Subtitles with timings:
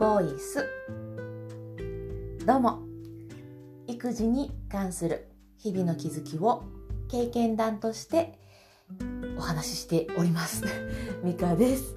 [0.00, 0.66] ボイス。
[2.46, 2.78] どうも。
[3.86, 6.62] 育児に関する日々の気づきを
[7.10, 8.38] 経験談として
[9.36, 10.64] お話ししております。
[11.22, 11.94] ミカです。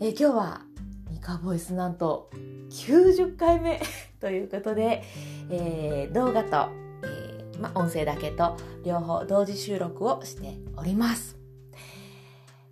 [0.00, 0.62] え今日は
[1.08, 2.30] ミカボイスなんと
[2.70, 3.80] 90回目
[4.18, 5.04] ということで、
[5.50, 6.72] えー、動画と、
[7.04, 11.38] えー、ま、音声だけと両方同時収録をしております。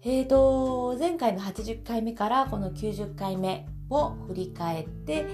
[0.03, 5.27] えーと、前回の80回目からこの90回目を振り返って、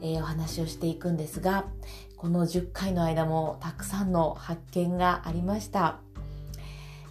[0.00, 1.64] えー、お話をしていくんですが、
[2.16, 6.00] この10回の間もたくさんの発見がありました。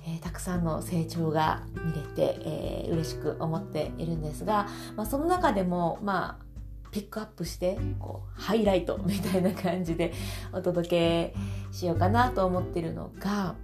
[0.08, 6.46] えー、たくさんの成長が見れて、えー、嬉しく思っているんですが、まあ、その中でも、まあ、
[6.92, 10.14] ピックアップしてこうハイライトみたいな感じで
[10.54, 11.34] お届け
[11.72, 13.56] しようかなと思ってるのが、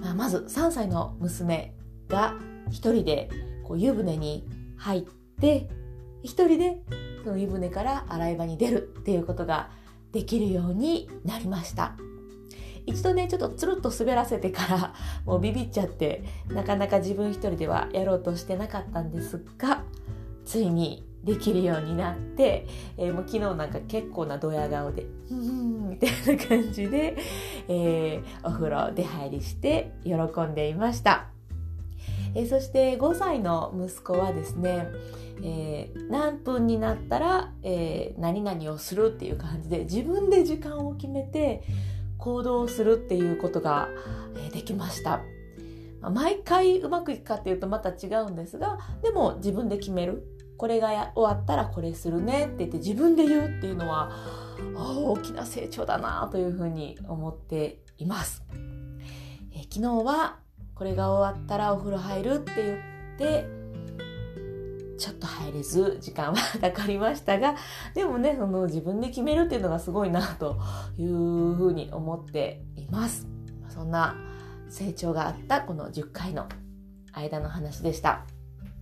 [0.00, 1.74] まあ、まず3歳の娘
[2.08, 2.34] が
[2.70, 3.28] 一人で
[3.64, 5.02] こう湯船に入っ
[5.38, 5.68] て
[6.22, 6.82] 一人で
[7.24, 9.70] その湯船から洗い場に出るっていうことが
[10.12, 11.94] できるようになりました
[12.86, 14.94] 一度ねちょっとつるっと滑らせてから
[15.26, 19.84] もうビビっちゃってなかなか自分一人ではやろうとしてなかったんですが
[20.44, 27.16] ついにできるようになって、えー、もう昨日なんか結構なドヤ顔で「うん」みたいな感じで、
[27.68, 31.37] えー、お風呂出入りして喜んでいました。
[32.38, 34.86] え、そして5歳の息子はですね、
[35.42, 41.64] えー、何分になったら、えー、何々をするっていう感じで自分で時間を決めて
[42.16, 43.88] 行動するっていうことが、
[44.36, 45.20] えできました。
[46.00, 50.22] 毎回うまくいくかっていうとまた違うんですがでも自分で決める
[50.56, 54.12] これが終わったらこれするねって言って自分で言うっていうのは
[54.76, 58.44] 大きな成長だなというふうに思っています。
[59.52, 60.38] え昨日は
[60.78, 63.58] これが終わったらお風呂入るって言って
[64.96, 67.56] ちょっと入れず時間は かかりましたが
[67.94, 70.56] でもねその自分で決めるっていうのがすごいなと
[70.96, 73.26] いうふうに思っています。
[73.68, 74.16] そんな
[74.68, 76.46] 成長があったこの10回の
[77.12, 78.24] 間の話でした。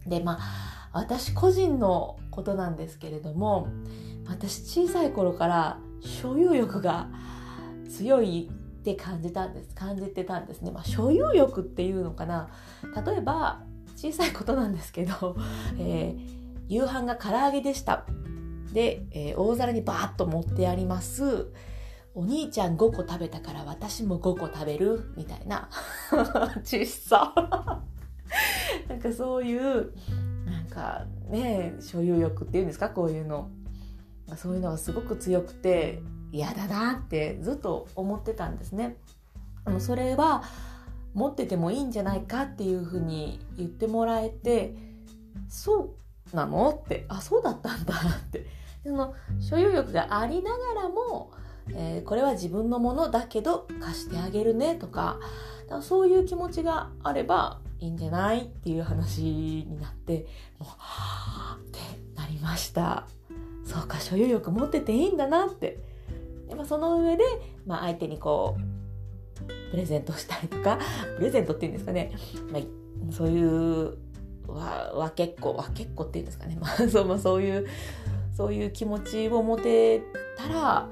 [0.06, 3.68] でまあ私個人のことなんですけれども
[4.26, 7.08] 私小さい頃から所有欲が
[7.88, 8.50] 強い
[8.92, 12.48] って感じたんです感じてたんですね、まあ、所有欲っていうのかな。
[13.04, 13.62] 例えば
[13.96, 15.36] 小さいことなんですけど、
[15.80, 18.04] えー、夕飯が唐揚げでした。
[18.72, 21.48] で、えー、大皿にバーッと盛ってあります。
[22.14, 25.12] お兄ちゃん5個食べたから私も5個食べる。
[25.16, 25.68] みたいな。
[26.62, 27.34] 小さ。
[28.88, 29.92] なんかそういう
[30.44, 32.90] なんかね所有欲っていうんですか？
[32.90, 33.50] こういうの。
[34.36, 36.02] そういうのがすごく強くて
[36.32, 38.96] 嫌だなってずっと思ってたんですね。
[39.64, 40.42] でもそれは
[41.14, 44.74] 持っててもいいんじゃないかっていうふうに言ってもらえて
[45.48, 45.94] そ
[46.32, 48.46] うなのってあそうだったんだって。
[48.86, 51.32] その所有欲がありながらも、
[51.70, 55.18] えー、これは自分のものだけど貸してあげるねとか
[55.68, 60.26] かそういう気持ちがあればいいんじゃないっていう話になって
[60.58, 61.80] もうはあって
[62.14, 63.06] なりました。
[63.64, 65.78] そうか所有欲持ってていいんだなって
[66.48, 67.24] で、まあ、その上で、
[67.66, 70.78] まあ、相手にこうプレゼントしたりとか
[71.16, 72.12] プレゼントっていうんですかね、
[72.50, 73.98] まあ、そういう
[74.46, 77.66] わ分けっこ分けっこっていうんですかね、まあ そうまあ、そういう
[78.36, 80.02] そういう気持ちを持て
[80.36, 80.88] たら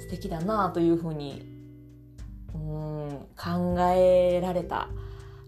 [0.00, 1.46] 素敵だなというふうに
[2.54, 4.88] うん考えられた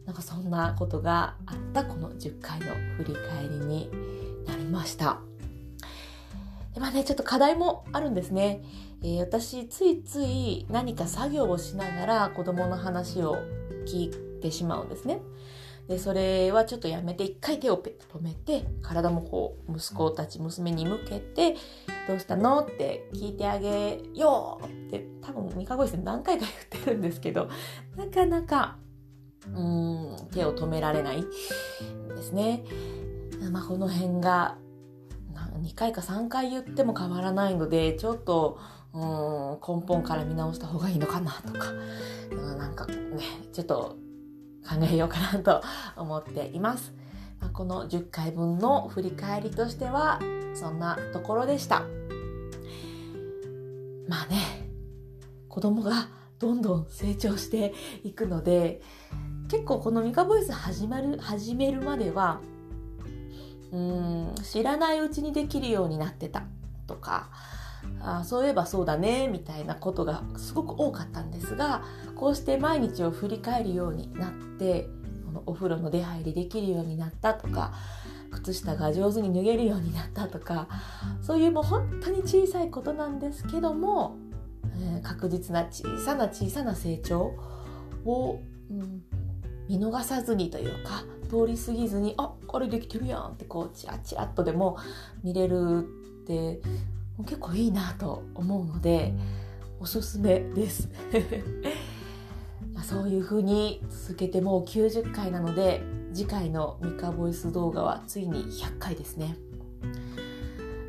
[0.06, 2.66] なんかそんなことがあったこの10回の
[2.96, 3.90] 振り返りに
[4.46, 5.20] なりました。
[6.74, 8.62] でまあね、ちょっと課題もあるんですね。
[9.02, 13.36] えー、私ついつい何か作業をしながら子供の話を
[13.86, 15.20] 聞いてしまうんですね。
[15.88, 21.56] でそれはちょっとやめて一回手をペッと止めて体もこう息子たち娘に向けて
[22.06, 27.48] 「どうしたの?」って聞いてあげようって多分三日越しで何回か言ってるんですけど
[27.96, 28.78] なかなか
[29.52, 32.64] うん手を止められないですね。
[33.50, 34.56] まあ、この辺が
[35.62, 38.58] 2回か3回言っても変わらないのでちょっと
[38.94, 41.70] うん根本から見直した方がいいのかなとか、
[42.30, 42.94] うん、なんかね
[43.52, 43.96] ちょっと
[44.68, 45.62] 考えようかなと
[45.96, 46.92] 思っています。
[47.40, 50.20] まあ、この10回分の振り返りとしては
[50.54, 51.80] そんなところでした。
[54.08, 54.68] まあね
[55.48, 57.72] 子供がどんどん成長して
[58.04, 58.80] いくので
[59.48, 62.40] 結構このミカボイス始まる始めるまでは
[63.70, 66.44] うん知らないうちにできるようになってた
[66.86, 67.30] とか
[68.00, 71.84] あそういえばそうだねみたいなことがすごく多かったんですが
[72.16, 74.88] こうして毎日を振り返るようになって
[75.26, 77.72] このお風呂の出入りできるようになったとか
[78.30, 80.68] 靴下が上手に脱げるようになったとか
[81.20, 84.16] そういうもう本当に小さいことなんですけども、
[84.76, 87.34] えー、確実な小さな小さな成長
[88.04, 88.40] を、
[88.70, 89.02] うん、
[89.68, 94.76] 見逃さずにというか通り過ぎずにあこれできてるやんってこうチラチラっとでも
[95.22, 95.78] 見れる
[96.22, 96.60] って
[97.18, 99.14] 結構いいなと思うので
[99.80, 100.88] おすすめです。
[102.74, 105.82] まそういう風に続けてもう90回なので
[106.14, 109.36] 次回のミカボイス動画はついに100回ですね。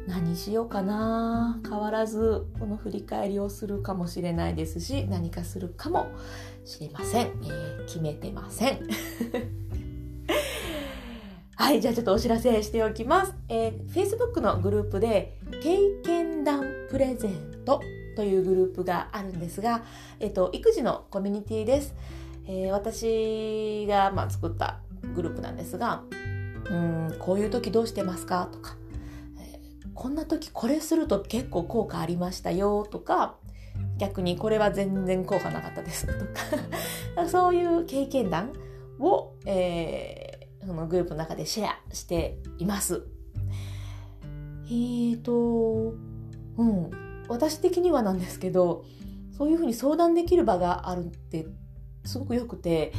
[0.07, 1.59] 何しようかな。
[1.67, 6.07] 変わらずこの振り返りをするかもしれないですし何かするかも
[6.65, 8.79] しれません、えー、決めてません。
[11.63, 17.79] はいじゃあちょっとお知らせしておきます、えー、Facebook のグループで経験談プレゼント
[18.17, 19.81] というグループがあるんですが、
[20.19, 21.95] えっと、育児のコミュニティです。
[22.47, 24.81] えー、私が、まあ、作った
[25.15, 26.03] グループなんですが、
[26.69, 28.75] うん、こういう時どうしてますかとか、
[29.39, 29.61] え、
[29.93, 33.37] こんな時これすると結構効果ありましたよとか、
[33.97, 36.13] 逆にこれは全然効果なかったですと
[37.15, 38.51] か そういう経験談
[38.99, 40.22] を、えー、
[40.65, 43.03] そのグループの中でシェアしています。
[44.65, 45.93] えーと、
[46.57, 46.91] うん、
[47.27, 48.85] 私的にはなんですけど
[49.37, 51.47] そういうふうに相談できる場があるって
[52.05, 52.93] すごくよくて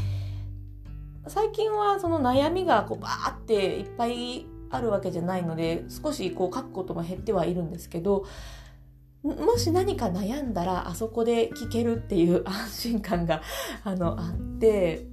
[1.26, 8.26] 最近はその悩みがこうバーっていっぱいあるわけじゃないので少しこう書くことも減ってはいるんですけど
[9.22, 13.40] もし何か悩んだらあそこで聞けるっていう安心感が
[13.82, 15.06] あのあって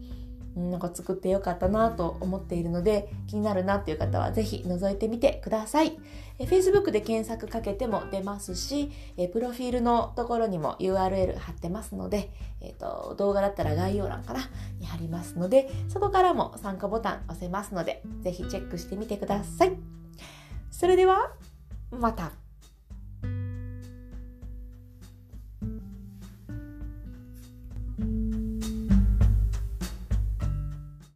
[0.56, 5.98] なんか作ってよかったなと思っているので気になるなっていう方はぜひ覗いてみてください。
[6.40, 12.32] え Facebook で検索かけても出ますしえプロフィールのところにも URL 貼ってますので、
[12.62, 14.42] えーと、動画だったら概要欄から
[14.80, 19.78] に貼りますのでそこからも参加ボタン押せますのでぜひチェックしてみてください。
[20.70, 21.32] それでは
[21.92, 22.32] また